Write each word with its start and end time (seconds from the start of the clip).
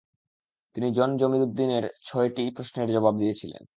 তিনি 0.75 0.87
জন 0.93 1.09
জমিরুদ্দীনের 1.17 1.85
ছয়টি 2.03 2.43
প্রশ্নের 2.49 2.89
জবাব 2.91 3.13
দিয়েছিলেন। 3.17 3.63